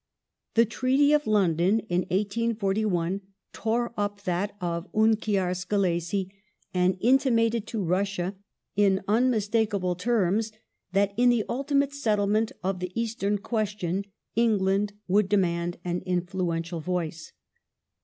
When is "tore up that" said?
3.53-4.55